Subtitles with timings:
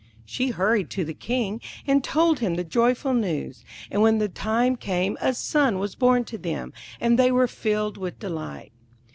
[0.25, 4.75] She hurried to the King, and told him the joyful news; and when the time
[4.75, 8.71] came a son was born to them, and they were filled with delight.